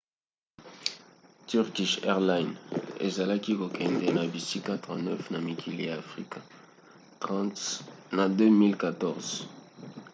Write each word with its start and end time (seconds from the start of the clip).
turkish 1.49 1.93
airlines 2.11 2.57
ezalaki 3.07 3.51
kokende 3.61 4.07
na 4.15 4.23
bisika 4.33 4.73
39 4.85 5.33
na 5.33 5.39
mikili 5.47 5.81
ya 5.87 5.93
afrika 6.03 6.39
30 7.21 8.15
na 8.17 8.25
2014 8.27 9.43